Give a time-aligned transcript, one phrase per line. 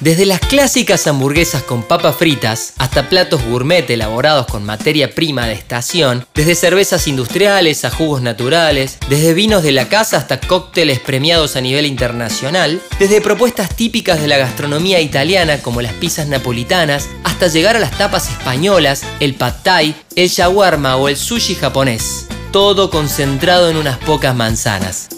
[0.00, 5.52] Desde las clásicas hamburguesas con papas fritas hasta platos gourmet elaborados con materia prima de
[5.52, 11.54] estación, desde cervezas industriales a jugos naturales, desde vinos de la casa hasta cócteles premiados
[11.54, 17.48] a nivel internacional, desde propuestas típicas de la gastronomía italiana como las pizzas napolitanas hasta
[17.48, 22.26] llegar a las tapas españolas, el pad thai, el shawarma o el sushi japonés.
[22.52, 25.08] Todo concentrado en unas pocas manzanas.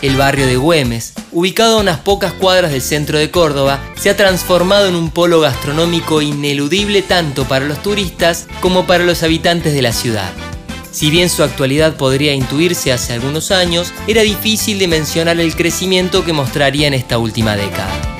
[0.00, 4.16] El barrio de Güemes, ubicado a unas pocas cuadras del centro de Córdoba, se ha
[4.16, 9.82] transformado en un polo gastronómico ineludible tanto para los turistas como para los habitantes de
[9.82, 10.32] la ciudad.
[10.92, 16.24] Si bien su actualidad podría intuirse hace algunos años, era difícil de mencionar el crecimiento
[16.24, 18.15] que mostraría en esta última década.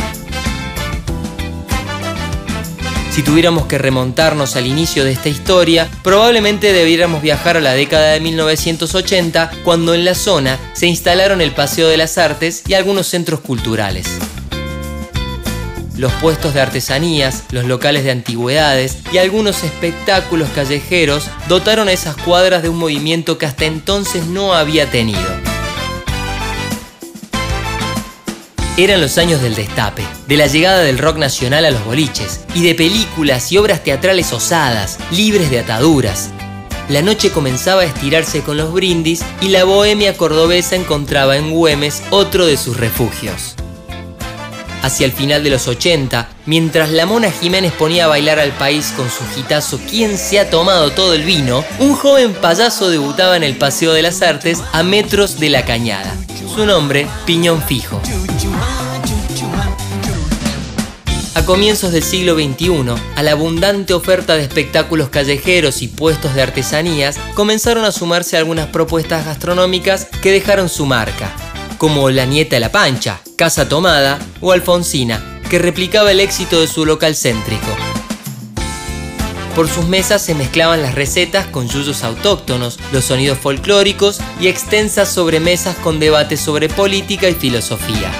[3.17, 8.13] Si tuviéramos que remontarnos al inicio de esta historia, probablemente debiéramos viajar a la década
[8.13, 13.07] de 1980, cuando en la zona se instalaron el Paseo de las Artes y algunos
[13.07, 14.07] centros culturales.
[15.97, 22.19] Los puestos de artesanías, los locales de antigüedades y algunos espectáculos callejeros dotaron a esas
[22.19, 25.46] cuadras de un movimiento que hasta entonces no había tenido.
[28.79, 32.63] Eran los años del destape, de la llegada del rock nacional a los boliches y
[32.63, 36.29] de películas y obras teatrales osadas, libres de ataduras.
[36.91, 42.03] La noche comenzaba a estirarse con los brindis y la bohemia cordobesa encontraba en Güemes
[42.11, 43.55] otro de sus refugios.
[44.83, 48.93] Hacia el final de los 80, mientras la Mona Jiménez ponía a bailar al país
[48.95, 53.43] con su gitazo ¿Quién se ha tomado todo el vino?, un joven payaso debutaba en
[53.43, 56.15] el Paseo de las Artes a metros de la cañada.
[56.57, 58.01] Su nombre, Piñón Fijo.
[61.35, 66.41] A comienzos del siglo XXI, a la abundante oferta de espectáculos callejeros y puestos de
[66.41, 71.31] artesanías, comenzaron a sumarse algunas propuestas gastronómicas que dejaron su marca,
[71.77, 76.69] como La Nieta de la Pancha, Casa Tomada o Alfonsina, que replicaba el éxito de
[76.69, 77.96] su local céntrico.
[79.57, 85.09] Por sus mesas se mezclaban las recetas con yuyos autóctonos, los sonidos folclóricos y extensas
[85.09, 88.13] sobremesas con debates sobre política y filosofía.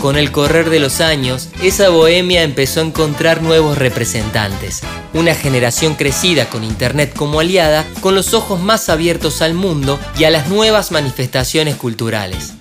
[0.00, 4.80] Con el correr de los años, esa bohemia empezó a encontrar nuevos representantes.
[5.12, 10.24] Una generación crecida con Internet como aliada, con los ojos más abiertos al mundo y
[10.24, 12.54] a las nuevas manifestaciones culturales.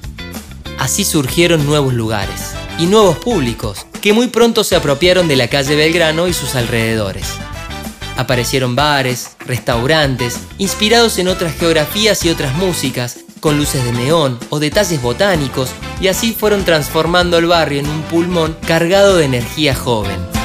[0.77, 5.75] Así surgieron nuevos lugares y nuevos públicos que muy pronto se apropiaron de la calle
[5.75, 7.25] Belgrano y sus alrededores.
[8.17, 14.59] Aparecieron bares, restaurantes, inspirados en otras geografías y otras músicas, con luces de neón o
[14.59, 15.69] detalles botánicos,
[15.99, 20.40] y así fueron transformando el barrio en un pulmón cargado de energía joven.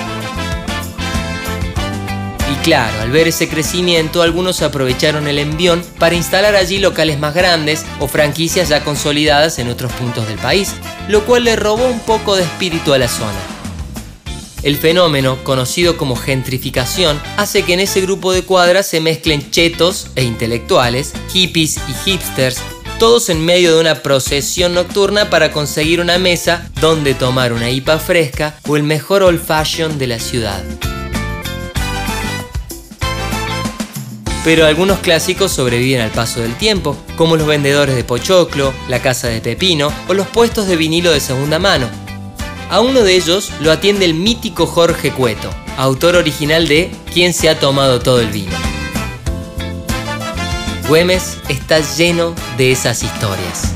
[2.66, 7.86] Claro, al ver ese crecimiento, algunos aprovecharon el envión para instalar allí locales más grandes
[8.00, 10.72] o franquicias ya consolidadas en otros puntos del país,
[11.06, 13.38] lo cual le robó un poco de espíritu a la zona.
[14.64, 20.08] El fenómeno, conocido como gentrificación, hace que en ese grupo de cuadras se mezclen chetos
[20.16, 22.58] e intelectuales, hippies y hipsters,
[22.98, 28.00] todos en medio de una procesión nocturna para conseguir una mesa donde tomar una hipa
[28.00, 30.64] fresca o el mejor old fashion de la ciudad.
[34.46, 39.26] Pero algunos clásicos sobreviven al paso del tiempo, como los vendedores de pochoclo, la casa
[39.26, 41.88] de pepino o los puestos de vinilo de segunda mano.
[42.70, 47.48] A uno de ellos lo atiende el mítico Jorge Cueto, autor original de ¿Quién se
[47.48, 48.56] ha tomado todo el vino?
[50.86, 53.74] Güemes está lleno de esas historias.